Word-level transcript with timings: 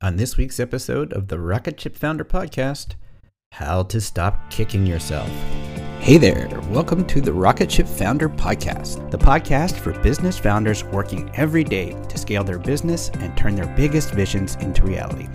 On 0.00 0.14
this 0.14 0.36
week's 0.36 0.60
episode 0.60 1.12
of 1.12 1.26
the 1.26 1.40
Rocket 1.40 1.80
Ship 1.80 1.96
Founder 1.96 2.24
Podcast, 2.24 2.94
how 3.50 3.82
to 3.82 4.00
stop 4.00 4.48
kicking 4.48 4.86
yourself. 4.86 5.28
Hey 5.98 6.18
there, 6.18 6.48
welcome 6.70 7.04
to 7.08 7.20
the 7.20 7.32
Rocket 7.32 7.68
Ship 7.68 7.84
Founder 7.84 8.28
Podcast, 8.28 9.10
the 9.10 9.18
podcast 9.18 9.72
for 9.72 9.98
business 9.98 10.38
founders 10.38 10.84
working 10.84 11.28
every 11.34 11.64
day 11.64 12.00
to 12.08 12.16
scale 12.16 12.44
their 12.44 12.60
business 12.60 13.08
and 13.14 13.36
turn 13.36 13.56
their 13.56 13.74
biggest 13.74 14.12
visions 14.12 14.54
into 14.60 14.84
reality. 14.84 15.26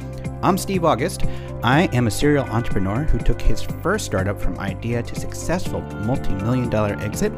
I'm 0.42 0.58
Steve 0.58 0.86
August. 0.86 1.26
I 1.62 1.90
am 1.92 2.08
a 2.08 2.12
serial 2.12 2.46
entrepreneur 2.46 3.04
who 3.04 3.20
took 3.20 3.42
his 3.42 3.62
first 3.62 4.06
startup 4.06 4.40
from 4.40 4.58
idea 4.60 5.04
to 5.04 5.20
successful 5.20 5.82
multi 5.82 6.34
million 6.36 6.70
dollar 6.70 6.98
exit. 7.02 7.34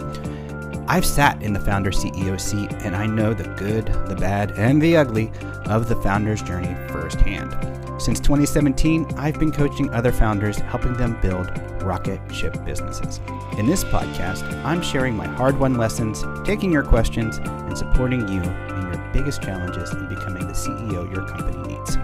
I've 0.87 1.05
sat 1.05 1.41
in 1.41 1.53
the 1.53 1.59
founder 1.59 1.91
CEO 1.91 2.39
seat 2.39 2.71
and 2.83 2.95
I 2.95 3.07
know 3.07 3.33
the 3.33 3.49
good, 3.55 3.87
the 4.07 4.15
bad, 4.15 4.51
and 4.51 4.81
the 4.81 4.97
ugly 4.97 5.31
of 5.65 5.87
the 5.87 5.95
founder's 5.97 6.43
journey 6.43 6.75
firsthand. 6.89 7.53
Since 7.99 8.19
2017, 8.19 9.07
I've 9.17 9.39
been 9.39 9.51
coaching 9.51 9.89
other 9.91 10.11
founders, 10.11 10.57
helping 10.57 10.93
them 10.93 11.19
build 11.21 11.49
rocket 11.81 12.19
ship 12.31 12.63
businesses. 12.65 13.19
In 13.57 13.65
this 13.65 13.83
podcast, 13.85 14.43
I'm 14.63 14.81
sharing 14.81 15.15
my 15.15 15.27
hard 15.27 15.59
won 15.59 15.75
lessons, 15.75 16.23
taking 16.45 16.71
your 16.71 16.83
questions, 16.83 17.37
and 17.37 17.77
supporting 17.77 18.27
you 18.27 18.41
in 18.41 18.93
your 18.93 19.09
biggest 19.13 19.41
challenges 19.41 19.91
in 19.91 20.07
becoming 20.07 20.45
the 20.47 20.53
CEO 20.53 21.11
your 21.13 21.25
company 21.27 21.73
needs. 21.73 21.97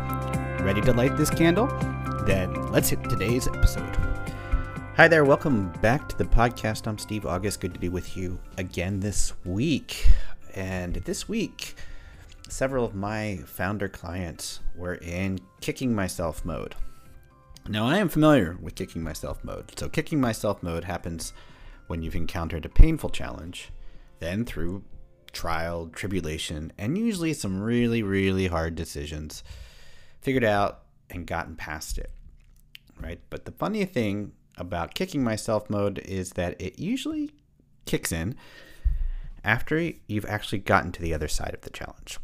Ready 0.63 0.81
to 0.81 0.93
light 0.93 1.17
this 1.17 1.29
candle? 1.29 1.67
Then 2.25 2.71
let's 2.71 2.89
hit 2.89 3.03
today's 3.09 3.47
episode. 3.47 4.10
Hi 4.97 5.07
there, 5.07 5.23
welcome 5.23 5.71
back 5.81 6.09
to 6.09 6.17
the 6.17 6.25
podcast. 6.25 6.85
I'm 6.85 6.97
Steve 6.97 7.25
August. 7.25 7.61
Good 7.61 7.73
to 7.73 7.79
be 7.79 7.87
with 7.87 8.17
you 8.17 8.37
again 8.57 8.99
this 8.99 9.31
week. 9.45 10.05
And 10.53 10.95
this 10.95 11.29
week, 11.29 11.75
several 12.49 12.83
of 12.83 12.93
my 12.93 13.37
founder 13.45 13.87
clients 13.87 14.59
were 14.75 14.95
in 14.95 15.39
kicking 15.61 15.95
myself 15.95 16.43
mode. 16.43 16.75
Now, 17.69 17.87
I 17.87 17.99
am 17.99 18.09
familiar 18.09 18.57
with 18.61 18.75
kicking 18.75 19.01
myself 19.01 19.41
mode. 19.45 19.71
So, 19.79 19.87
kicking 19.87 20.19
myself 20.19 20.61
mode 20.61 20.83
happens 20.83 21.31
when 21.87 22.03
you've 22.03 22.13
encountered 22.13 22.65
a 22.65 22.69
painful 22.69 23.11
challenge, 23.11 23.69
then 24.19 24.43
through 24.43 24.83
trial, 25.31 25.87
tribulation, 25.87 26.73
and 26.77 26.97
usually 26.97 27.31
some 27.31 27.61
really, 27.61 28.03
really 28.03 28.47
hard 28.47 28.75
decisions, 28.75 29.41
figured 30.19 30.43
out 30.43 30.81
and 31.09 31.25
gotten 31.25 31.55
past 31.55 31.97
it. 31.97 32.11
Right? 32.99 33.21
But 33.29 33.45
the 33.45 33.53
funny 33.53 33.85
thing 33.85 34.33
about 34.61 34.93
kicking 34.93 35.23
myself 35.23 35.69
mode 35.69 35.99
is 35.99 36.31
that 36.31 36.59
it 36.61 36.79
usually 36.79 37.31
kicks 37.85 38.11
in 38.11 38.35
after 39.43 39.91
you've 40.07 40.25
actually 40.25 40.59
gotten 40.59 40.91
to 40.93 41.01
the 41.01 41.13
other 41.13 41.27
side 41.27 41.53
of 41.53 41.61
the 41.61 41.69
challenge. 41.69 42.19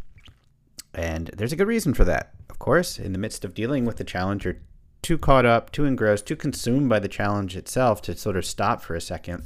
And 0.94 1.28
there's 1.36 1.52
a 1.52 1.56
good 1.56 1.68
reason 1.68 1.94
for 1.94 2.06
that. 2.06 2.34
Of 2.50 2.60
course, 2.60 2.98
in 2.98 3.12
the 3.12 3.20
midst 3.20 3.44
of 3.44 3.54
dealing 3.54 3.86
with 3.86 3.98
the 3.98 4.04
challenge, 4.04 4.46
you're 4.46 4.58
too 5.02 5.18
caught 5.18 5.46
up, 5.46 5.72
too 5.72 5.86
engrossed, 5.86 6.26
too 6.26 6.36
consumed 6.36 6.90
by 6.90 7.00
the 7.00 7.08
challenge 7.08 7.56
itself 7.56 8.02
to 8.04 8.16
sort 8.16 8.38
of 8.38 8.46
stop 8.46 8.82
for 8.82 8.96
a 8.96 9.02
second 9.02 9.44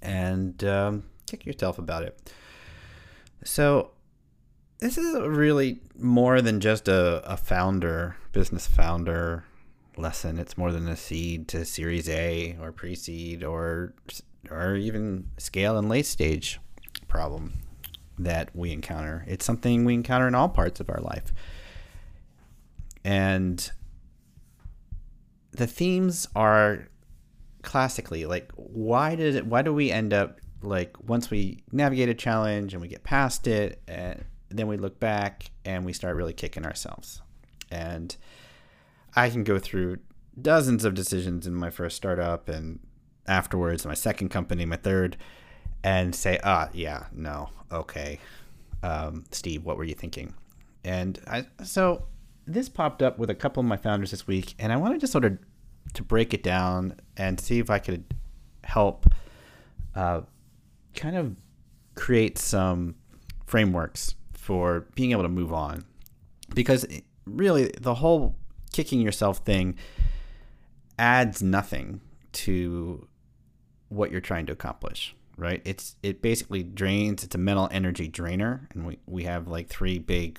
and 0.00 0.62
um, 0.64 1.04
kick 1.26 1.46
yourself 1.46 1.78
about 1.78 2.02
it. 2.02 2.32
So, 3.44 3.92
this 4.78 4.96
is 4.96 5.20
really 5.20 5.80
more 5.98 6.40
than 6.40 6.60
just 6.60 6.86
a, 6.86 7.22
a 7.28 7.36
founder, 7.36 8.16
business 8.32 8.68
founder 8.68 9.44
lesson. 9.98 10.38
It's 10.38 10.56
more 10.56 10.72
than 10.72 10.88
a 10.88 10.96
seed 10.96 11.48
to 11.48 11.64
Series 11.64 12.08
A 12.08 12.56
or 12.60 12.72
pre-seed 12.72 13.44
or 13.44 13.94
or 14.50 14.76
even 14.76 15.30
scale 15.36 15.76
and 15.76 15.88
late 15.88 16.06
stage 16.06 16.60
problem 17.08 17.52
that 18.18 18.54
we 18.54 18.72
encounter. 18.72 19.24
It's 19.28 19.44
something 19.44 19.84
we 19.84 19.94
encounter 19.94 20.28
in 20.28 20.34
all 20.34 20.48
parts 20.48 20.80
of 20.80 20.88
our 20.90 21.00
life. 21.00 21.32
And 23.04 23.70
the 25.52 25.66
themes 25.66 26.28
are 26.36 26.88
classically 27.62 28.24
like 28.24 28.50
why 28.54 29.16
did 29.16 29.34
it 29.34 29.44
why 29.44 29.60
do 29.62 29.74
we 29.74 29.90
end 29.90 30.12
up 30.12 30.38
like 30.62 30.96
once 31.06 31.28
we 31.28 31.58
navigate 31.72 32.08
a 32.08 32.14
challenge 32.14 32.72
and 32.72 32.80
we 32.80 32.88
get 32.88 33.02
past 33.02 33.46
it 33.46 33.82
and 33.88 34.24
then 34.50 34.66
we 34.66 34.76
look 34.76 34.98
back 34.98 35.50
and 35.64 35.84
we 35.84 35.92
start 35.92 36.16
really 36.16 36.32
kicking 36.32 36.64
ourselves. 36.64 37.20
And 37.70 38.16
I 39.14 39.30
can 39.30 39.44
go 39.44 39.58
through 39.58 39.98
dozens 40.40 40.84
of 40.84 40.94
decisions 40.94 41.46
in 41.46 41.54
my 41.54 41.70
first 41.70 41.96
startup 41.96 42.48
and 42.48 42.78
afterwards 43.26 43.84
my 43.84 43.94
second 43.94 44.28
company, 44.28 44.64
my 44.64 44.76
third, 44.76 45.16
and 45.82 46.14
say, 46.14 46.38
ah, 46.44 46.68
yeah, 46.72 47.06
no, 47.12 47.50
okay, 47.70 48.18
um, 48.82 49.24
Steve, 49.30 49.64
what 49.64 49.76
were 49.76 49.84
you 49.84 49.94
thinking? 49.94 50.34
And 50.84 51.18
I, 51.26 51.46
so 51.62 52.04
this 52.46 52.68
popped 52.68 53.02
up 53.02 53.18
with 53.18 53.30
a 53.30 53.34
couple 53.34 53.60
of 53.60 53.66
my 53.66 53.76
founders 53.76 54.10
this 54.10 54.26
week, 54.26 54.54
and 54.58 54.72
I 54.72 54.76
wanted 54.76 55.00
to 55.00 55.06
sort 55.06 55.24
of 55.24 55.38
to 55.94 56.02
break 56.02 56.34
it 56.34 56.42
down 56.42 56.94
and 57.16 57.40
see 57.40 57.58
if 57.58 57.70
I 57.70 57.78
could 57.78 58.04
help 58.64 59.06
uh, 59.94 60.22
kind 60.94 61.16
of 61.16 61.36
create 61.94 62.38
some 62.38 62.94
frameworks 63.46 64.14
for 64.32 64.86
being 64.94 65.12
able 65.12 65.22
to 65.22 65.28
move 65.28 65.52
on. 65.52 65.84
Because 66.54 66.86
really, 67.26 67.72
the 67.78 67.94
whole 67.94 68.36
kicking 68.78 69.00
yourself 69.00 69.38
thing 69.38 69.76
adds 70.98 71.42
nothing 71.42 72.00
to 72.32 73.06
what 73.88 74.12
you're 74.12 74.20
trying 74.20 74.46
to 74.46 74.52
accomplish 74.52 75.14
right? 75.38 75.62
It's 75.64 75.94
it 76.02 76.20
basically 76.20 76.62
drains 76.62 77.22
it's 77.24 77.34
a 77.34 77.38
mental 77.38 77.68
energy 77.70 78.08
drainer 78.08 78.68
and 78.74 78.84
we, 78.84 78.98
we 79.06 79.22
have 79.22 79.46
like 79.46 79.68
three 79.68 79.98
big 79.98 80.38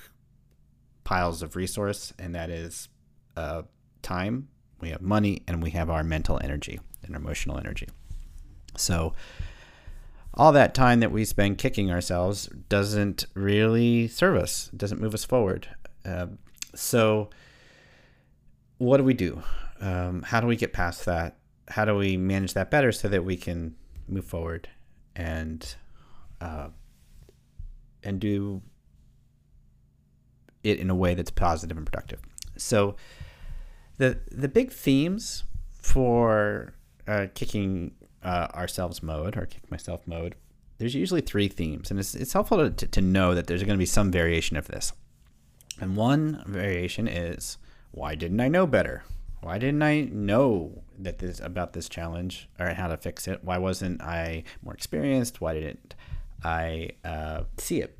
piles 1.04 1.42
of 1.42 1.56
resource 1.56 2.12
and 2.18 2.34
that 2.34 2.50
is 2.50 2.88
uh, 3.36 3.62
time 4.02 4.48
we 4.80 4.90
have 4.90 5.00
money 5.00 5.42
and 5.48 5.62
we 5.62 5.70
have 5.70 5.90
our 5.90 6.04
mental 6.04 6.38
energy 6.44 6.78
and 7.02 7.16
emotional 7.16 7.58
energy. 7.58 7.88
So 8.76 9.14
all 10.34 10.52
that 10.52 10.74
time 10.74 11.00
that 11.00 11.10
we 11.10 11.24
spend 11.24 11.58
kicking 11.58 11.90
ourselves 11.90 12.48
doesn't 12.68 13.24
really 13.34 14.06
serve 14.06 14.36
us 14.36 14.70
doesn't 14.76 15.00
move 15.00 15.14
us 15.14 15.24
forward. 15.24 15.66
Uh, 16.04 16.26
so 16.74 17.30
what 18.80 18.96
do 18.96 19.04
we 19.04 19.14
do 19.14 19.42
um, 19.80 20.22
how 20.22 20.40
do 20.40 20.46
we 20.46 20.56
get 20.56 20.72
past 20.72 21.04
that 21.04 21.36
how 21.68 21.84
do 21.84 21.94
we 21.94 22.16
manage 22.16 22.54
that 22.54 22.70
better 22.70 22.92
so 22.92 23.08
that 23.08 23.24
we 23.24 23.36
can 23.36 23.74
move 24.08 24.24
forward 24.24 24.68
and 25.14 25.76
uh, 26.40 26.68
and 28.02 28.20
do 28.20 28.62
it 30.62 30.78
in 30.78 30.90
a 30.90 30.94
way 30.94 31.14
that's 31.14 31.30
positive 31.30 31.76
and 31.76 31.86
productive. 31.86 32.20
So 32.56 32.96
the 33.98 34.18
the 34.30 34.48
big 34.48 34.72
themes 34.72 35.44
for 35.70 36.74
uh, 37.06 37.26
kicking 37.34 37.92
uh, 38.22 38.48
ourselves 38.54 39.02
mode 39.02 39.36
or 39.36 39.46
kick 39.46 39.70
myself 39.70 40.06
mode, 40.06 40.34
there's 40.78 40.94
usually 40.94 41.20
three 41.20 41.48
themes, 41.48 41.90
and 41.90 41.98
it's 41.98 42.14
it's 42.14 42.32
helpful 42.32 42.70
to 42.70 42.86
to 42.86 43.00
know 43.00 43.34
that 43.34 43.46
there's 43.46 43.62
going 43.62 43.76
to 43.76 43.78
be 43.78 43.86
some 43.86 44.10
variation 44.10 44.56
of 44.56 44.68
this. 44.68 44.92
And 45.80 45.96
one 45.96 46.42
variation 46.46 47.08
is 47.08 47.56
why 47.92 48.14
didn't 48.14 48.40
I 48.40 48.48
know 48.48 48.66
better? 48.66 49.04
Why 49.42 49.58
didn't 49.58 49.82
I 49.82 50.02
know 50.02 50.82
that 50.98 51.18
this 51.18 51.40
about 51.40 51.72
this 51.72 51.88
challenge 51.88 52.48
or 52.58 52.74
how 52.74 52.88
to 52.88 52.96
fix 52.96 53.26
it? 53.26 53.42
Why 53.42 53.58
wasn't 53.58 54.02
I 54.02 54.44
more 54.62 54.74
experienced? 54.74 55.40
Why 55.40 55.54
didn't 55.54 55.94
I 56.44 56.90
uh, 57.04 57.44
see 57.56 57.80
it? 57.80 57.98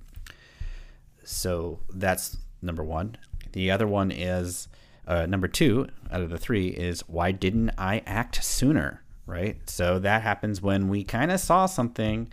So 1.25 1.81
that's 1.89 2.37
number 2.61 2.85
one. 2.85 3.17
The 3.53 3.71
other 3.71 3.87
one 3.87 4.11
is 4.11 4.69
uh, 5.07 5.27
number 5.27 5.49
two 5.49 5.89
out 6.11 6.21
of 6.21 6.31
the 6.31 6.39
three 6.39 6.69
is 6.69 7.01
why 7.09 7.33
didn't 7.33 7.71
I 7.79 8.03
act 8.07 8.45
sooner? 8.45 9.03
Right. 9.27 9.59
So 9.69 9.99
that 10.01 10.23
happens 10.23 10.61
when 10.61 10.89
we 10.89 11.05
kind 11.05 11.31
of 11.31 11.39
saw 11.39 11.67
something, 11.67 12.33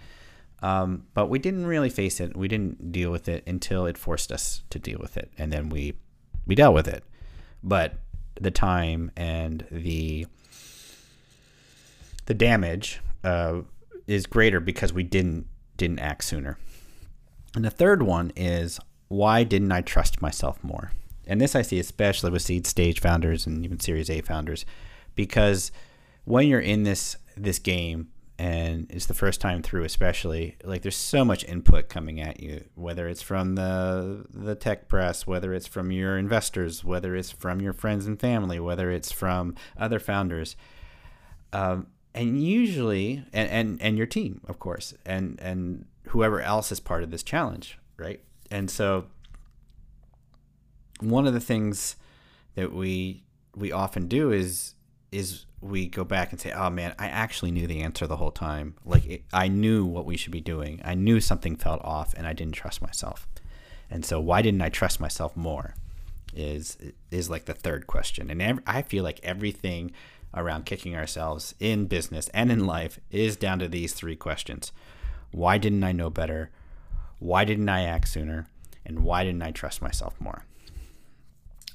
um, 0.64 1.06
but 1.14 1.30
we 1.30 1.38
didn't 1.38 1.68
really 1.68 1.92
face 1.92 2.20
it. 2.20 2.36
We 2.36 2.48
didn't 2.48 2.92
deal 2.92 3.12
with 3.12 3.30
it 3.30 3.44
until 3.46 3.86
it 3.86 3.98
forced 3.98 4.32
us 4.32 4.64
to 4.72 4.80
deal 4.80 4.98
with 5.00 5.16
it, 5.16 5.32
and 5.38 5.54
then 5.54 5.70
we 5.70 5.94
we 6.48 6.56
dealt 6.56 6.74
with 6.74 6.88
it. 6.88 7.04
But 7.64 7.96
the 8.40 8.52
time 8.52 9.12
and 9.16 9.66
the 9.72 10.28
the 12.26 12.34
damage 12.34 13.00
uh, 13.24 13.62
is 14.06 14.26
greater 14.26 14.60
because 14.60 14.94
we 14.94 15.04
didn't 15.04 15.48
didn't 15.78 16.00
act 16.00 16.24
sooner. 16.24 16.58
And 17.56 17.64
the 17.64 17.70
third 17.70 18.04
one 18.04 18.32
is 18.36 18.80
why 19.08 19.44
didn't 19.44 19.72
I 19.72 19.82
trust 19.82 20.22
myself 20.22 20.64
more? 20.64 20.92
And 21.26 21.42
this 21.42 21.56
I 21.56 21.62
see 21.62 21.80
especially 21.80 22.32
with 22.32 22.42
seed 22.42 22.68
stage 22.68 23.02
founders 23.02 23.46
and 23.46 23.64
even 23.66 23.80
Series 23.80 24.10
A 24.10 24.22
founders, 24.22 24.66
because 25.16 25.72
when 26.26 26.48
you're 26.48 26.60
in 26.60 26.84
this 26.84 27.18
this 27.36 27.60
game 27.60 28.10
and 28.40 28.86
it's 28.92 29.08
the 29.08 29.14
first 29.14 29.42
time 29.42 29.62
through 29.64 29.84
especially 29.84 30.56
like 30.64 30.84
there's 30.84 30.96
so 30.96 31.26
much 31.26 31.44
input 31.46 31.90
coming 31.90 32.22
at 32.22 32.40
you 32.40 32.64
whether 32.76 33.08
it's 33.08 33.22
from 33.22 33.56
the 33.56 34.26
the 34.30 34.56
tech 34.56 34.88
press 34.88 35.26
whether 35.26 35.54
it's 35.54 35.68
from 35.68 35.92
your 35.92 36.18
investors 36.18 36.84
whether 36.84 37.16
it's 37.16 37.32
from 37.32 37.60
your 37.62 37.74
friends 37.74 38.06
and 38.06 38.20
family 38.20 38.60
whether 38.60 38.92
it's 38.92 39.12
from 39.12 39.56
other 39.78 40.00
founders 40.00 40.56
um, 41.54 41.88
and 42.14 42.42
usually 42.44 43.24
and, 43.34 43.50
and 43.50 43.82
and 43.82 43.98
your 43.98 44.08
team 44.08 44.42
of 44.48 44.60
course 44.60 44.94
and 45.06 45.40
and 45.42 45.86
whoever 46.10 46.42
else 46.42 46.72
is 46.72 46.80
part 46.80 47.04
of 47.04 47.12
this 47.12 47.24
challenge 47.24 47.80
right? 47.98 48.22
And 48.50 48.70
so 48.70 49.06
one 51.00 51.28
of 51.28 51.34
the 51.34 51.40
things 51.40 51.96
that 52.56 52.74
we 52.74 53.24
we 53.56 53.72
often 53.72 54.08
do 54.08 54.32
is 54.32 54.76
is 55.12 55.46
we 55.62 55.88
go 55.88 56.04
back 56.04 56.32
and 56.32 56.40
say, 56.40 56.52
"Oh 56.52 56.70
man, 56.70 56.94
I 57.00 57.08
actually 57.08 57.52
knew 57.52 57.68
the 57.68 57.82
answer 57.82 58.06
the 58.06 58.18
whole 58.18 58.32
time. 58.32 58.76
Like 58.86 59.06
it, 59.06 59.24
I 59.34 59.48
knew 59.48 59.86
what 59.86 60.06
we 60.06 60.18
should 60.18 60.32
be 60.32 60.42
doing. 60.42 60.82
I 60.84 60.94
knew 60.94 61.20
something 61.20 61.56
felt 61.56 61.82
off, 61.84 62.14
and 62.14 62.28
I 62.28 62.34
didn't 62.34 62.54
trust 62.54 62.82
myself. 62.82 63.28
And 63.90 64.06
so, 64.06 64.20
why 64.20 64.42
didn't 64.42 64.62
I 64.62 64.70
trust 64.70 65.00
myself 65.00 65.36
more?" 65.36 65.76
Is 66.36 66.78
is 67.10 67.30
like 67.30 67.46
the 67.46 67.54
third 67.54 67.88
question. 67.88 68.30
And 68.30 68.62
I 68.68 68.82
feel 68.84 69.04
like 69.04 69.20
everything 69.24 69.92
around 70.34 70.66
kicking 70.66 70.96
ourselves 70.96 71.56
in 71.60 71.88
business 71.88 72.30
and 72.34 72.52
in 72.52 72.68
life 72.68 73.00
is 73.10 73.36
down 73.36 73.60
to 73.60 73.68
these 73.68 73.94
three 73.94 74.16
questions: 74.16 74.72
Why 75.32 75.58
didn't 75.58 75.84
I 75.84 75.92
know 75.92 76.12
better? 76.12 76.52
Why 77.20 77.46
didn't 77.46 77.70
I 77.70 77.84
act 77.84 78.10
sooner? 78.10 78.48
And 78.86 79.00
why 79.04 79.24
didn't 79.24 79.42
I 79.42 79.52
trust 79.52 79.82
myself 79.82 80.14
more? 80.22 80.46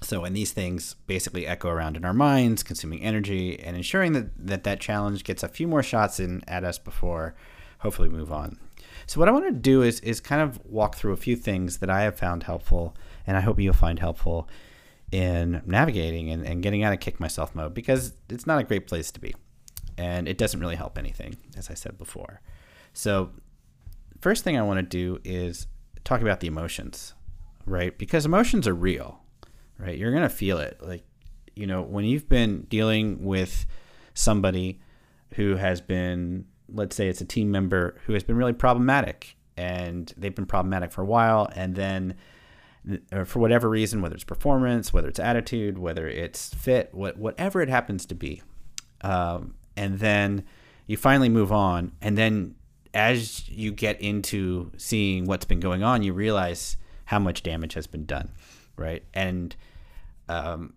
So, 0.03 0.25
and 0.25 0.37
these 0.37 0.53
things 0.53 0.97
basically 1.07 1.47
echo 1.47 1.69
around 1.69 1.97
in 1.97 2.05
our 2.05 2.13
minds, 2.13 2.63
consuming 2.63 3.03
energy 3.03 3.59
and 3.61 3.77
ensuring 3.77 4.13
that 4.13 4.47
that, 4.47 4.65
that 4.65 4.81
challenge 4.81 5.25
gets 5.25 5.43
a 5.43 5.49
few 5.49 5.67
more 5.69 5.83
shots 5.83 6.21
in 6.21 6.43
at 6.47 6.65
us 6.65 6.79
before 6.79 7.35
hopefully 7.83 8.09
move 8.09 8.33
on. 8.33 8.59
So, 9.07 9.19
what 9.21 9.29
I 9.29 9.33
want 9.33 9.47
to 9.47 9.53
do 9.53 9.83
is, 9.83 10.01
is 10.01 10.21
kind 10.21 10.41
of 10.41 10.65
walk 10.65 10.97
through 10.97 11.13
a 11.13 11.17
few 11.17 11.37
things 11.37 11.79
that 11.79 11.91
I 11.91 12.03
have 12.03 12.17
found 12.17 12.45
helpful 12.45 12.97
and 13.27 13.37
I 13.37 13.41
hope 13.41 13.61
you'll 13.61 13.75
find 13.75 13.99
helpful 13.99 14.49
in 15.11 15.63
navigating 15.67 16.31
and, 16.31 16.47
and 16.47 16.63
getting 16.63 16.83
out 16.83 16.93
of 16.93 17.01
kick 17.01 17.21
myself 17.21 17.55
mode 17.55 17.75
because 17.75 18.15
it's 18.31 18.47
not 18.47 18.61
a 18.61 18.65
great 18.65 18.87
place 18.87 19.11
to 19.13 19.21
be. 19.21 19.35
And 19.99 20.27
it 20.27 20.39
doesn't 20.39 20.59
really 20.59 20.77
help 20.77 20.97
anything, 20.97 21.37
as 21.57 21.71
I 21.71 21.75
said 21.75 21.99
before. 21.99 22.41
So, 22.95 23.31
first 24.21 24.45
thing 24.45 24.57
I 24.57 24.63
want 24.63 24.79
to 24.79 24.83
do 24.83 25.21
is 25.25 25.67
talk 26.05 26.21
about 26.21 26.41
the 26.41 26.47
emotions, 26.47 27.15
right? 27.67 27.97
Because 27.99 28.25
emotions 28.25 28.67
are 28.67 28.75
real 28.75 29.22
right? 29.79 29.97
You're 29.97 30.11
going 30.11 30.23
to 30.23 30.29
feel 30.29 30.59
it. 30.59 30.79
Like, 30.81 31.05
you 31.55 31.67
know, 31.67 31.83
when 31.83 32.05
you've 32.05 32.29
been 32.29 32.63
dealing 32.63 33.25
with 33.25 33.67
somebody 34.15 34.81
who 35.35 35.57
has 35.57 35.81
been, 35.81 36.47
let's 36.69 36.97
say 36.97 37.09
it's 37.09 37.21
a 37.21 37.27
team 37.27 37.51
member 37.51 37.97
who 38.07 38.13
has 38.15 38.23
been 38.23 38.37
really 38.37 38.53
problematic 38.53 39.37
and 39.57 40.13
they've 40.17 40.35
been 40.35 40.47
problematic 40.47 40.93
for 40.93 41.03
a 41.03 41.07
while, 41.07 41.49
and 41.55 41.75
then 41.75 42.15
for 43.25 43.39
whatever 43.39 43.69
reason, 43.69 44.01
whether 44.01 44.15
it's 44.15 44.25
performance, 44.25 44.93
whether 44.93 45.09
it's 45.09 45.21
attitude, 45.21 45.79
whether 45.79 46.09
it's 46.09 46.53
fit, 46.55 46.89
what, 46.93 47.17
whatever 47.19 47.61
it 47.61 47.69
happens 47.69 48.07
to 48.07 48.15
be, 48.15 48.43
um, 49.03 49.55
and 49.77 49.99
then 49.99 50.43
you 50.87 50.97
finally 50.97 51.29
move 51.29 51.53
on, 51.53 51.93
and 52.01 52.17
then 52.17 52.55
as 52.95 53.49
you 53.49 53.73
get 53.73 54.01
into 54.01 54.73
seeing 54.77 55.27
what's 55.27 55.45
been 55.45 55.61
going 55.61 55.83
on, 55.83 56.03
you 56.03 56.13
realize 56.13 56.77
how 57.05 57.19
much 57.19 57.43
damage 57.43 57.75
has 57.75 57.87
been 57.87 58.05
done, 58.05 58.31
right? 58.77 59.05
And 59.15 59.55
um, 60.29 60.75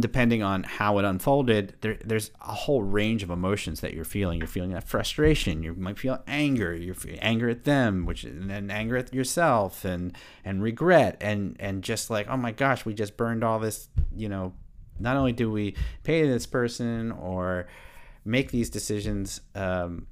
depending 0.00 0.42
on 0.42 0.64
how 0.64 0.98
it 0.98 1.04
unfolded, 1.04 1.74
there, 1.80 1.98
there's 2.04 2.32
a 2.40 2.52
whole 2.52 2.82
range 2.82 3.22
of 3.22 3.30
emotions 3.30 3.80
that 3.80 3.94
you're 3.94 4.04
feeling. 4.04 4.38
You're 4.38 4.48
feeling 4.48 4.72
that 4.72 4.88
frustration. 4.88 5.62
You 5.62 5.74
might 5.74 5.98
feel 5.98 6.22
anger. 6.26 6.74
You're 6.74 6.96
anger 7.20 7.48
at 7.48 7.64
them, 7.64 8.04
which 8.04 8.24
and 8.24 8.50
then 8.50 8.70
anger 8.70 8.96
at 8.96 9.14
yourself, 9.14 9.84
and 9.84 10.16
and 10.44 10.62
regret, 10.62 11.16
and 11.20 11.56
and 11.60 11.82
just 11.82 12.10
like, 12.10 12.28
oh 12.28 12.36
my 12.36 12.52
gosh, 12.52 12.84
we 12.84 12.94
just 12.94 13.16
burned 13.16 13.44
all 13.44 13.58
this. 13.58 13.88
You 14.14 14.28
know, 14.28 14.54
not 14.98 15.16
only 15.16 15.32
do 15.32 15.50
we 15.50 15.76
pay 16.02 16.26
this 16.26 16.46
person 16.46 17.12
or 17.12 17.68
make 18.24 18.50
these 18.50 18.70
decisions 18.70 19.40
um, 19.54 20.08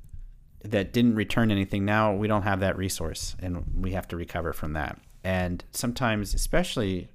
that 0.63 0.93
didn't 0.93 1.17
return 1.17 1.51
anything, 1.51 1.85
now 1.85 2.15
we 2.15 2.29
don't 2.29 2.43
have 2.43 2.61
that 2.61 2.77
resource, 2.77 3.35
and 3.41 3.65
we 3.77 3.93
have 3.93 4.07
to 4.09 4.17
recover 4.17 4.53
from 4.53 4.75
that. 4.75 5.01
And 5.25 5.65
sometimes, 5.73 6.35
especially 6.35 7.09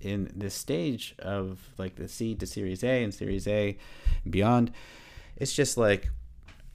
in 0.00 0.30
this 0.36 0.54
stage 0.54 1.14
of 1.18 1.58
like 1.78 1.96
the 1.96 2.06
seed 2.06 2.38
to 2.40 2.46
Series 2.46 2.84
A 2.84 3.02
and 3.02 3.12
Series 3.12 3.48
A 3.48 3.76
and 4.22 4.32
beyond, 4.32 4.70
it's 5.36 5.54
just 5.54 5.76
like, 5.76 6.10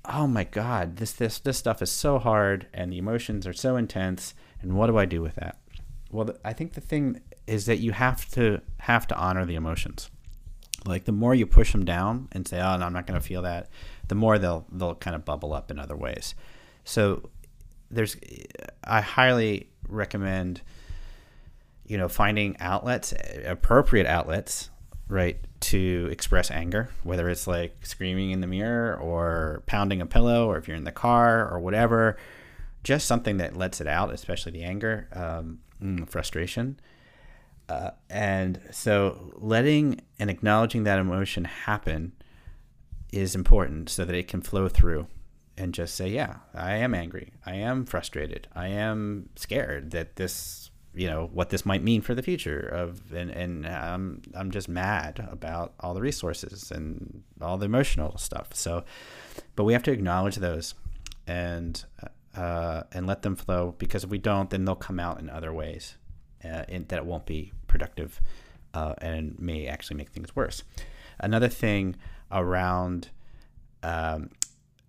oh 0.06 0.28
my 0.28 0.44
God, 0.44 0.98
this 0.98 1.14
this 1.14 1.40
this 1.40 1.58
stuff 1.58 1.82
is 1.82 1.92
so 1.92 2.20
hard 2.20 2.68
and 2.74 2.92
the 2.92 2.98
emotions 2.98 3.46
are 3.48 3.54
so 3.54 3.76
intense. 3.76 4.34
And 4.62 4.74
what 4.74 4.88
do 4.88 4.98
I 4.98 5.06
do 5.06 5.22
with 5.22 5.36
that? 5.36 5.60
Well, 6.12 6.36
I 6.44 6.54
think 6.54 6.74
the 6.74 6.82
thing 6.82 7.22
is 7.48 7.66
that 7.66 7.78
you 7.78 7.92
have 7.92 8.30
to 8.32 8.62
have 8.80 9.08
to 9.08 9.16
honor 9.16 9.46
the 9.46 9.56
emotions. 9.56 10.10
Like 10.86 11.06
the 11.06 11.12
more 11.12 11.34
you 11.36 11.46
push 11.46 11.72
them 11.72 11.86
down 11.86 12.28
and 12.32 12.48
say, 12.48 12.60
"Oh, 12.60 12.78
no, 12.78 12.86
I'm 12.86 12.94
not 12.94 13.08
going 13.08 13.20
to 13.20 13.26
feel 13.26 13.42
that," 13.44 13.70
the 14.08 14.16
more 14.16 14.38
they'll 14.38 14.66
they'll 14.72 14.96
kind 14.96 15.16
of 15.16 15.24
bubble 15.24 15.54
up 15.54 15.72
in 15.72 15.80
other 15.80 15.96
ways. 15.96 16.36
So 16.84 17.30
there's, 17.94 18.18
I 18.84 19.02
highly 19.02 19.70
recommend 19.88 20.62
you 21.86 21.98
know, 21.98 22.08
finding 22.08 22.56
outlets, 22.60 23.14
appropriate 23.46 24.08
outlets, 24.08 24.70
right, 25.08 25.38
to 25.60 26.08
express 26.12 26.50
anger, 26.50 26.90
whether 27.04 27.30
it's 27.30 27.46
like 27.46 27.86
screaming 27.86 28.32
in 28.32 28.42
the 28.42 28.48
mirror 28.48 28.96
or 28.98 29.64
pounding 29.66 30.02
a 30.02 30.06
pillow, 30.06 30.50
or 30.50 30.58
if 30.58 30.68
you're 30.68 30.78
in 30.78 30.86
the 30.86 30.92
car 30.92 31.48
or 31.50 31.60
whatever, 31.60 32.18
just 32.84 33.06
something 33.06 33.38
that 33.38 33.56
lets 33.56 33.82
it 33.82 33.88
out, 33.88 34.14
especially 34.14 34.52
the 34.52 34.64
anger, 34.64 35.08
um, 35.14 35.60
mm, 35.82 36.08
frustration. 36.10 36.80
Uh, 37.70 37.92
and 38.10 38.60
so 38.72 39.32
letting 39.36 40.02
and 40.20 40.30
acknowledging 40.30 40.84
that 40.84 41.00
emotion 41.00 41.46
happen 41.46 42.14
is 43.12 43.36
important 43.36 43.90
so 43.90 44.04
that 44.04 44.16
it 44.16 44.28
can 44.28 44.42
flow 44.42 44.68
through 44.68 45.08
and 45.58 45.74
just 45.74 45.96
say, 45.96 46.08
yeah, 46.08 46.38
I 46.54 46.76
am 46.76 46.94
angry. 46.96 47.34
I 47.46 47.56
am 47.56 47.86
frustrated. 47.86 48.48
I 48.56 48.68
am 48.68 49.30
scared 49.36 49.92
that 49.92 50.16
this 50.16 50.70
you 50.96 51.08
know 51.08 51.28
what 51.34 51.50
this 51.50 51.66
might 51.66 51.82
mean 51.82 52.02
for 52.02 52.14
the 52.14 52.22
future 52.22 52.60
of 52.60 53.12
and 53.14 53.32
and 53.32 53.66
I'm 53.66 54.22
I'm 54.36 54.52
just 54.52 54.70
mad 54.70 55.28
about 55.32 55.74
all 55.80 55.96
the 55.96 56.02
resources 56.02 56.72
and 56.72 57.24
all 57.42 57.58
the 57.58 57.66
emotional 57.66 58.18
stuff. 58.18 58.50
So, 58.54 58.84
but 59.56 59.64
we 59.64 59.74
have 59.74 59.84
to 59.84 59.92
acknowledge 59.92 60.36
those 60.36 60.76
and 61.26 61.84
uh, 62.36 62.84
and 62.92 63.08
let 63.08 63.22
them 63.22 63.36
flow 63.36 63.76
because 63.78 64.04
if 64.04 64.10
we 64.10 64.18
don't, 64.18 64.50
then 64.50 64.66
they'll 64.66 64.76
come 64.76 65.00
out 65.00 65.20
in 65.20 65.30
other 65.30 65.54
ways, 65.54 65.98
uh, 66.44 66.64
in, 66.68 66.86
that 66.88 67.06
won't 67.06 67.26
be 67.26 67.52
productive 67.68 68.22
uh, 68.74 68.96
and 69.00 69.38
may 69.40 69.68
actually 69.68 69.98
make 69.98 70.10
things 70.10 70.36
worse. 70.36 70.64
Another 71.20 71.48
thing 71.48 71.96
around 72.32 73.10
um, 73.84 74.30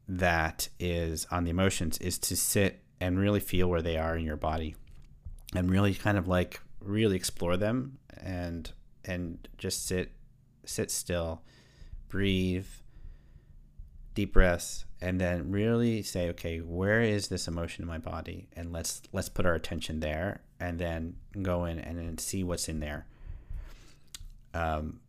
that 0.09 0.69
is 0.79 1.27
on 1.31 1.45
the 1.45 1.51
emotions 1.51 1.99
is 1.99 2.19
to 2.19 2.37
sit 2.37 2.83
and 3.01 3.19
really 3.19 3.41
feel 3.41 3.69
where 3.69 3.83
they 3.83 3.97
are 3.97 4.17
in 4.17 4.25
your 4.25 4.37
body 4.37 4.77
and 5.55 5.71
really 5.71 5.95
kind 5.95 6.19
of 6.19 6.29
like 6.29 6.61
really 6.81 7.17
explore 7.17 7.57
them 7.57 7.99
and 8.19 8.73
and 9.05 9.49
just 9.59 9.87
sit 9.87 10.13
sit 10.65 10.91
still 10.91 11.43
breathe 12.09 12.67
deep 14.15 14.33
breaths 14.33 14.85
and 15.01 15.21
then 15.21 15.51
really 15.51 16.03
say 16.03 16.29
okay 16.29 16.59
where 16.59 17.01
is 17.01 17.29
this 17.29 17.49
emotion 17.49 17.83
in 17.83 17.89
my 17.89 17.99
body? 17.99 18.49
And 18.55 18.73
let's 18.73 19.03
let's 19.13 19.29
put 19.29 19.47
our 19.47 19.55
attention 19.55 20.01
there 20.01 20.43
and 20.61 20.79
then 20.79 21.17
go 21.43 21.65
in 21.65 21.79
and 21.79 21.99
then 21.99 22.19
see 22.19 22.45
what's 22.45 22.69
in 22.69 22.81
there. 22.81 23.07
Um 24.53 25.01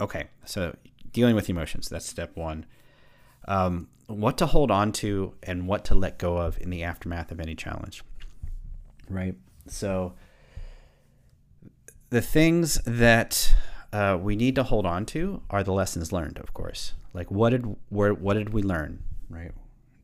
okay 0.00 0.28
so 0.44 0.76
dealing 1.12 1.34
with 1.34 1.48
emotions 1.48 1.88
that's 1.88 2.06
step 2.06 2.36
one 2.36 2.66
um, 3.48 3.88
what 4.06 4.38
to 4.38 4.46
hold 4.46 4.70
on 4.70 4.92
to 4.92 5.34
and 5.42 5.66
what 5.66 5.84
to 5.86 5.94
let 5.96 6.18
go 6.18 6.36
of 6.36 6.60
in 6.60 6.70
the 6.70 6.84
aftermath 6.84 7.32
of 7.32 7.40
any 7.40 7.56
challenge 7.56 8.04
right 9.10 9.34
so 9.66 10.14
the 12.10 12.22
things 12.22 12.80
that 12.84 13.54
uh, 13.92 14.18
we 14.20 14.36
need 14.36 14.54
to 14.54 14.62
hold 14.62 14.86
on 14.86 15.06
to 15.06 15.42
are 15.50 15.62
the 15.62 15.72
lessons 15.72 16.12
learned, 16.12 16.38
of 16.38 16.54
course. 16.54 16.94
Like 17.14 17.30
what 17.30 17.50
did 17.50 17.76
where 17.88 18.14
what 18.14 18.34
did 18.34 18.50
we 18.50 18.62
learn, 18.62 19.02
right? 19.28 19.52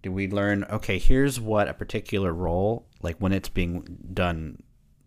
Did 0.03 0.11
we 0.11 0.29
learn? 0.29 0.65
Okay, 0.65 0.99
here's 0.99 1.41
what 1.41 1.69
a 1.69 1.75
particular 1.75 2.33
role, 2.33 2.87
like 3.03 3.17
when 3.19 3.33
it's 3.33 3.49
being 3.49 3.99
done 4.13 4.63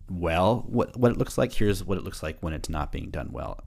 well, 0.09 0.63
what 0.67 0.95
what 0.95 1.11
it 1.11 1.17
looks 1.17 1.37
like. 1.37 1.53
Here's 1.53 1.83
what 1.83 1.97
it 1.97 2.03
looks 2.03 2.23
like 2.23 2.37
when 2.39 2.53
it's 2.53 2.69
not 2.69 2.91
being 2.91 3.09
done 3.09 3.29
well. 3.31 3.59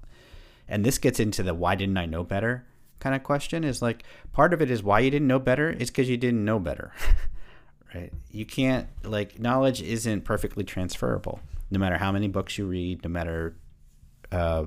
And 0.69 0.85
this 0.85 0.99
gets 0.99 1.19
into 1.19 1.43
the 1.43 1.55
why 1.55 1.75
didn't 1.75 1.99
I 1.99 2.07
know 2.07 2.23
better 2.23 2.67
kind 3.01 3.15
of 3.15 3.23
question. 3.23 3.65
Is 3.65 3.83
like 3.83 4.05
part 4.33 4.55
of 4.55 4.63
it 4.63 4.71
is 4.71 4.83
why 4.83 5.01
you 5.01 5.11
didn't 5.11 5.29
know 5.29 5.39
better 5.39 5.71
is 5.71 5.91
because 5.91 6.09
you 6.09 6.17
didn't 6.17 6.45
know 6.45 6.59
better. 6.59 6.93
right? 7.95 8.13
You 8.31 8.47
can't 8.47 8.89
like 9.05 9.39
knowledge 9.39 9.83
isn't 9.83 10.23
perfectly 10.23 10.65
transferable. 10.65 11.41
No 11.71 11.79
matter 11.79 11.99
how 11.99 12.13
many 12.13 12.29
books 12.29 12.59
you 12.59 12.67
read, 12.67 13.05
no 13.05 13.11
matter 13.11 13.57
uh, 14.33 14.67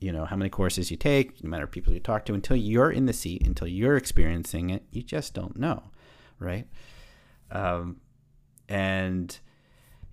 you 0.00 0.12
know 0.12 0.24
how 0.24 0.36
many 0.36 0.50
courses 0.50 0.90
you 0.90 0.96
take, 0.96 1.42
no 1.42 1.50
matter 1.50 1.66
people 1.66 1.92
you 1.92 2.00
talk 2.00 2.24
to, 2.26 2.34
until 2.34 2.56
you're 2.56 2.90
in 2.90 3.06
the 3.06 3.12
seat, 3.12 3.46
until 3.46 3.68
you're 3.68 3.96
experiencing 3.96 4.70
it, 4.70 4.82
you 4.90 5.02
just 5.02 5.34
don't 5.34 5.56
know, 5.56 5.82
right? 6.38 6.66
Um, 7.50 8.00
and 8.68 9.38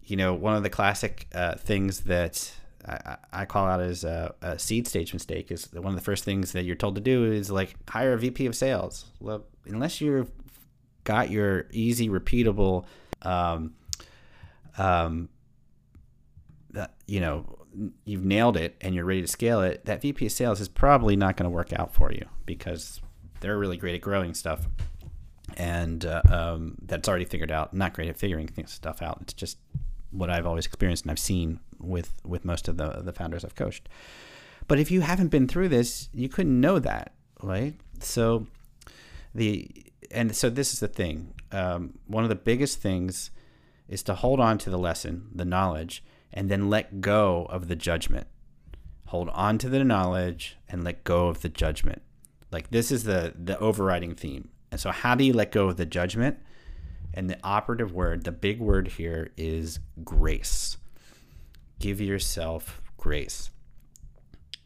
you 0.04 0.16
know 0.16 0.34
one 0.34 0.56
of 0.56 0.64
the 0.64 0.70
classic 0.70 1.28
uh, 1.34 1.56
things 1.56 2.02
that 2.02 2.54
I, 2.88 3.18
I, 3.34 3.46
call 3.46 3.66
out 3.66 3.82
as 3.82 4.04
a, 4.04 4.34
a, 4.42 4.58
seed 4.58 4.88
stage 4.88 5.14
mistake 5.14 5.52
is 5.52 5.72
one 5.74 5.88
of 5.88 5.96
the 5.96 6.02
first 6.02 6.24
things 6.24 6.54
that 6.54 6.64
you're 6.64 6.76
told 6.76 6.96
to 6.96 7.02
do 7.02 7.32
is 7.32 7.52
like 7.52 7.76
hire 7.90 8.14
a 8.14 8.18
VP 8.18 8.46
of 8.46 8.56
sales. 8.56 9.06
Well, 9.20 9.44
unless 9.66 10.00
you've 10.00 10.32
got 11.04 11.30
your 11.30 11.66
easy, 11.72 12.10
repeatable, 12.10 12.86
um, 13.22 13.74
um, 14.78 15.30
you 17.06 17.20
know, 17.20 17.46
you've 18.06 18.24
nailed 18.26 18.58
it 18.58 18.76
and 18.82 18.96
you're 18.96 19.06
ready 19.06 19.22
to 19.22 19.28
scale 19.28 19.62
it, 19.62 19.86
that 19.86 20.02
VP 20.02 20.28
of 20.28 20.32
sales 20.32 20.62
is 20.62 20.68
probably 20.68 21.16
not 21.16 21.36
going 21.38 21.46
to 21.46 21.50
work 21.50 21.74
out 21.74 21.94
for 21.94 22.12
you 22.12 22.26
because 22.46 23.02
they're 23.42 23.58
really 23.58 23.78
great 23.78 23.96
at 23.96 24.02
growing 24.02 24.34
stuff, 24.34 24.68
and 25.58 26.06
uh, 26.06 26.22
um, 26.30 26.76
that's 26.84 27.08
already 27.08 27.26
figured 27.26 27.52
out. 27.52 27.74
Not 27.74 27.94
great 27.94 28.10
at 28.10 28.18
figuring 28.18 28.50
stuff 28.68 29.02
out. 29.02 29.20
It's 29.22 29.34
just 29.34 29.58
what 30.12 30.30
I've 30.30 30.46
always 30.46 30.66
experienced 30.66 31.04
and 31.04 31.12
I've 31.12 31.20
seen 31.20 31.60
with 31.80 32.14
with 32.24 32.46
most 32.46 32.68
of 32.68 32.78
the 32.78 33.02
the 33.02 33.14
founders 33.14 33.44
I've 33.44 33.56
coached. 33.56 33.90
But 34.68 34.80
if 34.80 34.92
you 34.92 35.02
haven't 35.02 35.30
been 35.30 35.48
through 35.48 35.70
this, 35.70 36.10
you 36.14 36.30
couldn't 36.30 36.60
know 36.60 36.80
that, 36.80 37.14
right? 37.42 37.74
So 38.00 38.48
the 39.34 39.70
and 40.12 40.36
so 40.36 40.50
this 40.50 40.74
is 40.74 40.80
the 40.80 40.88
thing. 40.88 41.34
Um, 41.52 42.00
one 42.08 42.24
of 42.24 42.30
the 42.30 42.36
biggest 42.36 42.80
things 42.80 43.32
is 43.88 44.04
to 44.04 44.14
hold 44.14 44.40
on 44.40 44.58
to 44.60 44.70
the 44.70 44.78
lesson, 44.78 45.30
the 45.34 45.46
knowledge, 45.46 46.04
and 46.32 46.50
then 46.50 46.70
let 46.70 47.02
go 47.02 47.48
of 47.50 47.68
the 47.68 47.76
judgment. 47.76 48.28
Hold 49.08 49.30
on 49.30 49.58
to 49.60 49.70
the 49.70 49.84
knowledge 49.84 50.58
and 50.68 50.84
let 50.84 51.04
go 51.04 51.28
of 51.28 51.42
the 51.42 51.50
judgment. 51.50 52.04
Like 52.52 52.70
this 52.70 52.92
is 52.92 53.04
the 53.04 53.34
the 53.36 53.58
overriding 53.60 54.16
theme. 54.16 54.50
And 54.72 54.80
so 54.80 54.92
how 54.92 55.16
do 55.16 55.24
you 55.24 55.34
let 55.34 55.52
go 55.52 55.70
of 55.70 55.78
the 55.78 55.86
judgment? 55.86 56.38
And 57.12 57.28
the 57.28 57.40
operative 57.44 57.92
word, 57.92 58.24
the 58.24 58.32
big 58.32 58.60
word 58.60 58.88
here 58.88 59.32
is 59.36 59.80
grace. 60.04 60.78
Give 61.80 62.02
yourself 62.02 62.82
grace. 62.98 63.50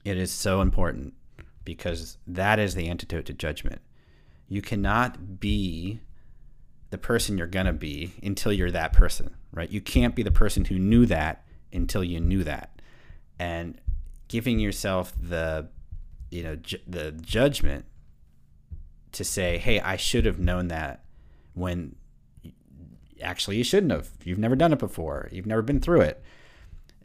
It 0.04 0.18
is 0.18 0.32
so 0.32 0.62
important 0.62 1.14
because 1.64 2.18
that 2.28 2.60
is 2.60 2.76
the 2.76 2.90
antidote 2.90 3.26
to 3.26 3.34
judgment. 3.34 3.82
You 4.48 4.62
cannot 4.62 5.40
be 5.40 6.02
the 6.90 6.98
person 6.98 7.38
you're 7.38 7.48
going 7.48 7.66
to 7.66 7.74
be 7.74 8.14
until 8.22 8.52
you're 8.52 8.72
that 8.72 8.94
person, 8.94 9.36
right? 9.52 9.70
You 9.70 9.82
can't 9.82 10.16
be 10.16 10.24
the 10.24 10.32
person 10.32 10.66
who 10.66 10.78
knew 10.78 11.06
that 11.06 11.46
until 11.72 12.04
you 12.04 12.20
knew 12.20 12.44
that. 12.44 12.82
And 13.40 13.80
giving 14.28 14.60
yourself 14.60 15.14
the 15.20 15.70
you 16.30 16.44
know 16.44 16.56
ju- 16.56 16.80
the 16.88 17.12
judgment 17.12 17.86
to 19.14 19.24
say, 19.24 19.58
"Hey, 19.58 19.80
I 19.80 19.96
should 19.96 20.26
have 20.26 20.40
known 20.40 20.68
that," 20.70 21.04
when 21.54 21.96
actually 23.22 23.58
you 23.58 23.64
shouldn't 23.64 23.92
have. 23.92 24.10
You've 24.24 24.40
never 24.40 24.56
done 24.56 24.74
it 24.74 24.80
before. 24.80 25.30
You've 25.32 25.46
never 25.46 25.62
been 25.62 25.80
through 25.80 26.02
it. 26.02 26.24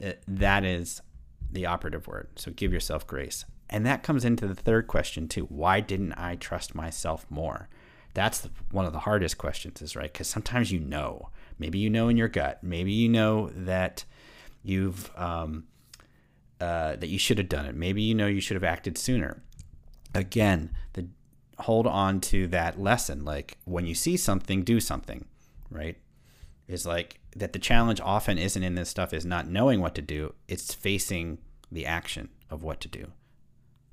Uh, 0.02 0.12
that 0.26 0.64
is 0.64 1.02
the 1.50 1.66
operative 1.66 2.06
word. 2.06 2.28
So 2.36 2.50
give 2.50 2.72
yourself 2.72 3.06
grace. 3.06 3.44
And 3.70 3.84
that 3.86 4.02
comes 4.02 4.24
into 4.24 4.46
the 4.46 4.54
third 4.54 4.86
question 4.86 5.28
too. 5.28 5.44
Why 5.44 5.80
didn't 5.80 6.14
I 6.14 6.36
trust 6.36 6.74
myself 6.74 7.26
more? 7.28 7.68
That's 8.14 8.40
the, 8.40 8.50
one 8.70 8.86
of 8.86 8.92
the 8.92 9.00
hardest 9.00 9.38
questions, 9.38 9.82
is 9.82 9.94
right? 9.94 10.12
Because 10.12 10.28
sometimes 10.28 10.72
you 10.72 10.80
know. 10.80 11.28
Maybe 11.58 11.78
you 11.78 11.90
know 11.90 12.08
in 12.08 12.16
your 12.16 12.28
gut. 12.28 12.62
Maybe 12.62 12.92
you 12.92 13.08
know 13.08 13.50
that 13.54 14.04
you've 14.62 15.10
um, 15.16 15.64
uh, 16.60 16.96
that 16.96 17.08
you 17.08 17.18
should 17.18 17.38
have 17.38 17.48
done 17.48 17.66
it. 17.66 17.74
Maybe 17.74 18.02
you 18.02 18.14
know 18.14 18.26
you 18.26 18.40
should 18.40 18.54
have 18.54 18.64
acted 18.64 18.96
sooner. 18.96 19.42
Again, 20.14 20.70
the 20.94 21.08
hold 21.58 21.86
on 21.86 22.20
to 22.20 22.46
that 22.48 22.80
lesson. 22.80 23.24
Like 23.24 23.58
when 23.64 23.86
you 23.86 23.94
see 23.94 24.16
something, 24.16 24.62
do 24.62 24.80
something. 24.80 25.26
Right? 25.70 25.98
Is 26.68 26.86
like 26.86 27.18
that. 27.34 27.52
The 27.52 27.58
challenge 27.58 28.00
often 28.00 28.38
isn't 28.38 28.62
in 28.62 28.74
this 28.74 28.90
stuff. 28.90 29.12
Is 29.12 29.24
not 29.24 29.48
knowing 29.48 29.80
what 29.80 29.94
to 29.94 30.02
do. 30.02 30.34
It's 30.46 30.74
facing 30.74 31.38
the 31.72 31.86
action 31.86 32.28
of 32.50 32.62
what 32.62 32.80
to 32.82 32.88
do, 32.88 33.12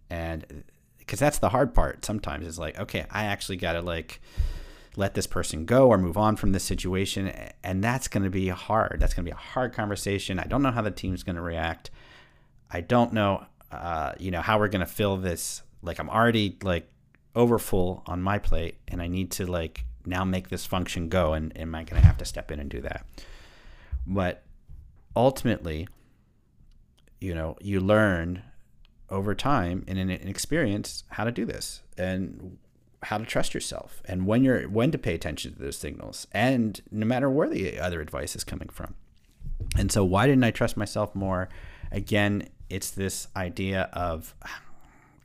and 0.09 0.63
because 0.99 1.19
that's 1.19 1.39
the 1.39 1.49
hard 1.49 1.73
part. 1.73 2.03
Sometimes 2.03 2.45
is 2.45 2.59
like, 2.59 2.77
okay, 2.79 3.05
I 3.09 3.25
actually 3.25 3.57
got 3.57 3.73
to 3.73 3.81
like 3.81 4.19
let 4.97 5.13
this 5.13 5.27
person 5.27 5.65
go 5.65 5.89
or 5.89 5.97
move 5.97 6.17
on 6.17 6.35
from 6.35 6.51
this 6.51 6.63
situation. 6.63 7.31
And 7.63 7.83
that's 7.83 8.07
going 8.07 8.23
to 8.23 8.29
be 8.29 8.49
hard. 8.49 8.97
That's 8.99 9.13
going 9.13 9.25
to 9.25 9.31
be 9.31 9.35
a 9.35 9.39
hard 9.39 9.73
conversation. 9.73 10.39
I 10.39 10.45
don't 10.45 10.61
know 10.61 10.71
how 10.71 10.81
the 10.81 10.91
team's 10.91 11.23
going 11.23 11.35
to 11.35 11.41
react. 11.41 11.91
I 12.71 12.81
don't 12.81 13.13
know, 13.13 13.45
uh, 13.71 14.13
you 14.19 14.31
know, 14.31 14.41
how 14.41 14.59
we're 14.59 14.67
going 14.67 14.85
to 14.85 14.91
fill 14.91 15.17
this. 15.17 15.61
Like 15.81 15.99
I'm 15.99 16.09
already 16.09 16.57
like 16.63 16.89
over 17.35 17.59
full 17.59 18.03
on 18.07 18.21
my 18.21 18.39
plate 18.39 18.77
and 18.87 19.01
I 19.01 19.07
need 19.07 19.31
to 19.31 19.45
like 19.45 19.85
now 20.07 20.23
make 20.23 20.49
this 20.49 20.65
function 20.65 21.09
go. 21.09 21.33
And 21.33 21.55
am 21.57 21.75
I 21.75 21.83
going 21.83 22.01
to 22.01 22.07
have 22.07 22.17
to 22.17 22.25
step 22.25 22.51
in 22.51 22.59
and 22.59 22.69
do 22.69 22.81
that? 22.81 23.05
But 24.05 24.43
ultimately, 25.15 25.87
you 27.19 27.33
know, 27.33 27.55
you 27.61 27.79
learn 27.79 28.43
over 29.09 29.35
time 29.35 29.83
in 29.87 29.97
an 29.97 30.09
experience 30.09 31.03
how 31.09 31.23
to 31.23 31.31
do 31.31 31.45
this 31.45 31.81
and 31.97 32.57
how 33.03 33.17
to 33.19 33.25
trust 33.25 33.53
yourself 33.53 34.01
and 34.05 34.25
when 34.25 34.43
you're 34.43 34.63
when 34.63 34.91
to 34.91 34.97
pay 34.97 35.13
attention 35.13 35.53
to 35.53 35.59
those 35.59 35.77
signals 35.77 36.25
and 36.31 36.81
no 36.89 37.05
matter 37.05 37.29
where 37.29 37.47
the 37.47 37.79
other 37.79 38.01
advice 38.01 38.35
is 38.35 38.43
coming 38.43 38.67
from 38.69 38.95
and 39.77 39.91
so 39.91 40.03
why 40.03 40.25
didn't 40.25 40.43
i 40.43 40.49
trust 40.49 40.75
myself 40.75 41.13
more 41.13 41.47
again 41.91 42.47
it's 42.67 42.89
this 42.89 43.27
idea 43.35 43.89
of 43.93 44.33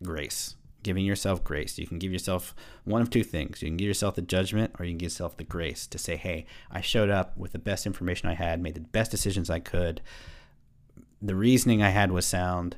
grace 0.02 0.56
giving 0.82 1.04
yourself 1.04 1.42
grace 1.44 1.78
you 1.78 1.86
can 1.86 1.98
give 1.98 2.12
yourself 2.12 2.54
one 2.84 3.02
of 3.02 3.10
two 3.10 3.24
things 3.24 3.62
you 3.62 3.68
can 3.68 3.76
give 3.76 3.88
yourself 3.88 4.14
the 4.14 4.22
judgment 4.22 4.72
or 4.78 4.84
you 4.84 4.92
can 4.92 4.98
give 4.98 5.06
yourself 5.06 5.36
the 5.36 5.44
grace 5.44 5.86
to 5.86 5.98
say 5.98 6.16
hey 6.16 6.46
i 6.70 6.80
showed 6.80 7.10
up 7.10 7.36
with 7.36 7.52
the 7.52 7.58
best 7.58 7.86
information 7.86 8.28
i 8.28 8.34
had 8.34 8.60
made 8.60 8.74
the 8.74 8.80
best 8.80 9.10
decisions 9.10 9.50
i 9.50 9.58
could 9.58 10.00
the 11.20 11.34
reasoning 11.34 11.82
i 11.82 11.90
had 11.90 12.10
was 12.10 12.26
sound 12.26 12.76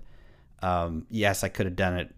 um, 0.62 1.06
yes 1.10 1.42
i 1.42 1.48
could 1.48 1.66
have 1.66 1.76
done 1.76 1.96
it 1.96 2.14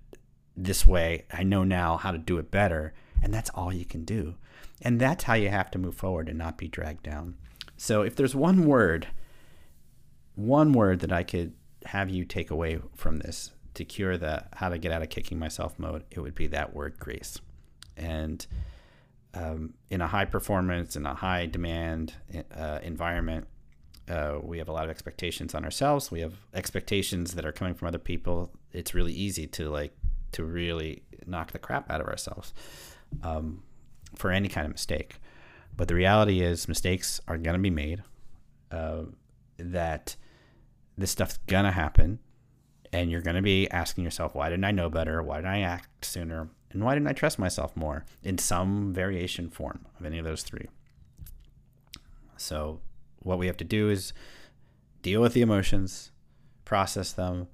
this 0.56 0.86
way. 0.86 1.24
I 1.32 1.42
know 1.42 1.64
now 1.64 1.96
how 1.96 2.12
to 2.12 2.18
do 2.18 2.38
it 2.38 2.50
better. 2.50 2.92
And 3.22 3.32
that's 3.32 3.50
all 3.50 3.72
you 3.72 3.84
can 3.84 4.04
do. 4.04 4.34
And 4.82 5.00
that's 5.00 5.24
how 5.24 5.34
you 5.34 5.48
have 5.48 5.70
to 5.72 5.78
move 5.78 5.96
forward 5.96 6.28
and 6.28 6.38
not 6.38 6.58
be 6.58 6.68
dragged 6.68 7.02
down. 7.02 7.36
So 7.76 8.02
if 8.02 8.16
there's 8.16 8.34
one 8.34 8.66
word, 8.66 9.08
one 10.34 10.72
word 10.72 11.00
that 11.00 11.12
I 11.12 11.22
could 11.22 11.54
have 11.86 12.10
you 12.10 12.24
take 12.24 12.50
away 12.50 12.80
from 12.94 13.18
this 13.18 13.50
to 13.74 13.84
cure 13.84 14.16
the 14.16 14.44
how 14.54 14.68
to 14.68 14.78
get 14.78 14.92
out 14.92 15.02
of 15.02 15.08
kicking 15.08 15.38
myself 15.38 15.78
mode, 15.78 16.04
it 16.10 16.20
would 16.20 16.34
be 16.34 16.46
that 16.48 16.74
word 16.74 16.98
grace. 16.98 17.38
And 17.96 18.46
um, 19.34 19.74
in 19.90 20.00
a 20.00 20.06
high 20.06 20.24
performance, 20.24 20.96
in 20.96 21.06
a 21.06 21.14
high 21.14 21.46
demand 21.46 22.14
uh, 22.56 22.78
environment, 22.82 23.46
uh, 24.08 24.38
we 24.42 24.58
have 24.58 24.68
a 24.68 24.72
lot 24.72 24.84
of 24.84 24.90
expectations 24.90 25.54
on 25.54 25.64
ourselves. 25.64 26.10
We 26.10 26.20
have 26.20 26.34
expectations 26.52 27.34
that 27.34 27.44
are 27.44 27.52
coming 27.52 27.74
from 27.74 27.88
other 27.88 27.98
people. 27.98 28.50
It's 28.72 28.94
really 28.94 29.12
easy 29.12 29.46
to 29.48 29.70
like 29.70 29.96
to 30.32 30.44
really 30.44 31.02
knock 31.26 31.52
the 31.52 31.58
crap 31.58 31.90
out 31.90 32.00
of 32.00 32.06
ourselves 32.06 32.52
um, 33.22 33.62
for 34.16 34.30
any 34.30 34.48
kind 34.48 34.66
of 34.66 34.72
mistake. 34.72 35.16
But 35.76 35.88
the 35.88 35.94
reality 35.94 36.40
is, 36.40 36.68
mistakes 36.68 37.20
are 37.26 37.36
going 37.36 37.56
to 37.56 37.62
be 37.62 37.70
made. 37.70 38.02
Uh, 38.70 39.04
that 39.58 40.16
this 40.96 41.10
stuff's 41.10 41.38
going 41.46 41.64
to 41.64 41.70
happen. 41.70 42.18
And 42.94 43.10
you're 43.10 43.22
going 43.22 43.34
to 43.34 43.42
be 43.42 43.68
asking 43.72 44.04
yourself, 44.04 44.36
why 44.36 44.48
didn't 44.48 44.64
I 44.64 44.70
know 44.70 44.88
better? 44.88 45.20
Why 45.20 45.38
didn't 45.38 45.50
I 45.50 45.60
act 45.62 46.04
sooner? 46.04 46.48
And 46.70 46.84
why 46.84 46.94
didn't 46.94 47.08
I 47.08 47.12
trust 47.12 47.40
myself 47.40 47.76
more 47.76 48.04
in 48.22 48.38
some 48.38 48.92
variation 48.92 49.50
form 49.50 49.84
of 49.98 50.06
any 50.06 50.16
of 50.16 50.24
those 50.24 50.44
three? 50.44 50.68
So, 52.36 52.78
what 53.18 53.38
we 53.38 53.48
have 53.48 53.56
to 53.56 53.64
do 53.64 53.90
is 53.90 54.12
deal 55.02 55.20
with 55.20 55.32
the 55.32 55.42
emotions, 55.42 56.12
process 56.64 57.10
them, 57.10 57.48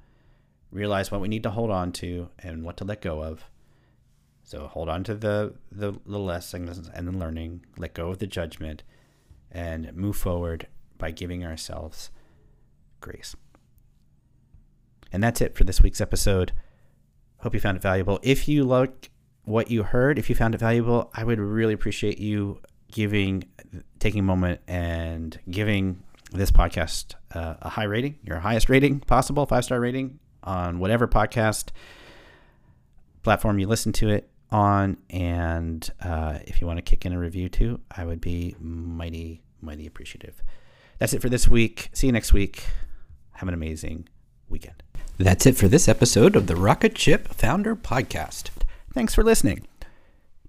realize 0.70 1.10
what 1.10 1.22
we 1.22 1.28
need 1.28 1.42
to 1.44 1.50
hold 1.50 1.70
on 1.70 1.90
to 1.92 2.28
and 2.38 2.62
what 2.62 2.76
to 2.76 2.84
let 2.84 3.00
go 3.00 3.22
of. 3.22 3.44
So 4.42 4.66
hold 4.66 4.90
on 4.90 5.04
to 5.04 5.14
the, 5.14 5.54
the, 5.72 5.94
the 6.04 6.18
lessons 6.18 6.90
and 6.92 7.08
the 7.08 7.12
learning, 7.12 7.64
let 7.78 7.94
go 7.94 8.10
of 8.10 8.18
the 8.18 8.26
judgment, 8.26 8.82
and 9.50 9.94
move 9.94 10.16
forward 10.16 10.66
by 10.98 11.12
giving 11.12 11.44
ourselves 11.44 12.10
grace. 13.00 13.34
And 15.12 15.22
that's 15.22 15.40
it 15.40 15.56
for 15.56 15.64
this 15.64 15.80
week's 15.80 16.00
episode. 16.00 16.52
Hope 17.38 17.54
you 17.54 17.60
found 17.60 17.76
it 17.76 17.82
valuable. 17.82 18.20
If 18.22 18.48
you 18.48 18.64
like 18.64 19.10
what 19.44 19.70
you 19.70 19.82
heard, 19.82 20.18
if 20.18 20.28
you 20.28 20.36
found 20.36 20.54
it 20.54 20.58
valuable, 20.58 21.10
I 21.14 21.24
would 21.24 21.38
really 21.38 21.72
appreciate 21.72 22.18
you 22.18 22.60
giving, 22.92 23.44
taking 23.98 24.20
a 24.20 24.24
moment 24.24 24.60
and 24.68 25.38
giving 25.50 26.02
this 26.32 26.50
podcast 26.50 27.14
uh, 27.34 27.54
a 27.62 27.68
high 27.68 27.84
rating, 27.84 28.16
your 28.22 28.38
highest 28.38 28.68
rating 28.68 29.00
possible, 29.00 29.46
five 29.46 29.64
star 29.64 29.80
rating 29.80 30.18
on 30.44 30.78
whatever 30.78 31.08
podcast 31.08 31.70
platform 33.22 33.58
you 33.58 33.66
listen 33.66 33.92
to 33.92 34.08
it 34.08 34.30
on. 34.50 34.96
And 35.10 35.88
uh, 36.02 36.38
if 36.44 36.60
you 36.60 36.66
want 36.66 36.78
to 36.78 36.82
kick 36.82 37.04
in 37.04 37.12
a 37.12 37.18
review 37.18 37.48
too, 37.48 37.80
I 37.90 38.04
would 38.04 38.20
be 38.20 38.54
mighty, 38.60 39.42
mighty 39.60 39.86
appreciative. 39.86 40.42
That's 40.98 41.14
it 41.14 41.22
for 41.22 41.28
this 41.28 41.48
week. 41.48 41.88
See 41.92 42.06
you 42.06 42.12
next 42.12 42.32
week. 42.32 42.64
Have 43.32 43.48
an 43.48 43.54
amazing 43.54 44.08
weekend. 44.48 44.82
That's 45.20 45.44
it 45.44 45.58
for 45.58 45.68
this 45.68 45.86
episode 45.86 46.34
of 46.34 46.46
the 46.46 46.56
Rocket 46.56 46.96
Ship 46.96 47.28
Founder 47.28 47.76
Podcast. 47.76 48.48
Thanks 48.94 49.14
for 49.14 49.22
listening. 49.22 49.66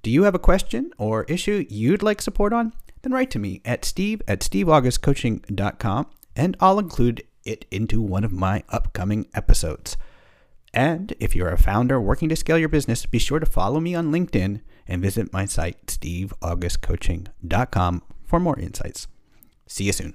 Do 0.02 0.10
you 0.10 0.24
have 0.24 0.34
a 0.34 0.40
question 0.40 0.94
or 0.98 1.26
issue 1.26 1.66
you'd 1.70 2.02
like 2.02 2.22
support 2.22 2.54
on? 2.54 2.72
Then 3.02 3.12
write 3.12 3.32
to 3.32 3.40
me 3.40 3.60
at 3.66 3.84
steve 3.84 4.22
at 4.30 4.40
steveaugustcoaching.com 4.40 6.08
and 6.38 6.56
I'll 6.62 6.80
include 6.80 7.22
it 7.44 7.66
into 7.70 8.02
one 8.02 8.24
of 8.24 8.32
my 8.32 8.64
upcoming 8.70 9.28
episodes. 9.34 9.98
And 10.74 11.16
if 11.20 11.36
you're 11.36 11.50
a 11.50 11.58
founder 11.58 12.00
working 12.00 12.30
to 12.30 12.38
scale 12.38 12.58
your 12.58 12.70
business, 12.70 13.06
be 13.06 13.20
sure 13.20 13.40
to 13.40 13.46
follow 13.46 13.82
me 13.82 13.94
on 13.94 14.10
LinkedIn 14.10 14.62
and 14.88 15.02
visit 15.02 15.34
my 15.34 15.44
site, 15.44 15.86
steveaugustcoaching.com, 15.88 18.04
for 18.24 18.40
more 18.40 18.58
insights. 18.58 19.10
See 19.68 19.84
you 19.84 19.92
soon. 19.92 20.14